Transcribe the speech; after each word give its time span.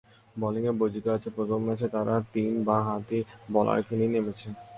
বোলিংয়ে 0.35 0.73
বৈচিত্র্য 0.79 1.15
আছে, 1.17 1.29
প্রথম 1.37 1.59
ম্যাচে 1.67 1.87
তারা 1.95 2.15
তিন 2.33 2.51
বাঁহাতি 2.67 3.19
বোলারকে 3.53 3.93
নিয়ে 3.99 4.11
নেমেছে। 4.13 4.47